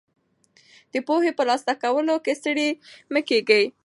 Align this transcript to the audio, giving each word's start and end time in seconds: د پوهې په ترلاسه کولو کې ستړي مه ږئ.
د 0.93 0.95
پوهې 1.07 1.31
په 1.33 1.37
ترلاسه 1.39 1.73
کولو 1.83 2.15
کې 2.25 2.33
ستړي 2.39 2.69
مه 3.11 3.19
ږئ. 3.49 3.65